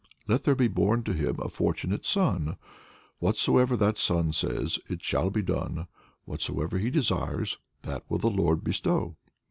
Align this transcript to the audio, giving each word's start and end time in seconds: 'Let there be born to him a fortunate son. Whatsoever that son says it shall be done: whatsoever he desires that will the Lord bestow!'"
'Let 0.27 0.45
there 0.45 0.55
be 0.55 0.67
born 0.67 1.03
to 1.03 1.13
him 1.13 1.35
a 1.37 1.47
fortunate 1.47 2.07
son. 2.07 2.57
Whatsoever 3.19 3.77
that 3.77 3.99
son 3.99 4.33
says 4.33 4.79
it 4.89 5.03
shall 5.03 5.29
be 5.29 5.43
done: 5.43 5.85
whatsoever 6.25 6.79
he 6.79 6.89
desires 6.89 7.59
that 7.83 8.01
will 8.09 8.17
the 8.17 8.27
Lord 8.31 8.63
bestow!'" 8.63 9.15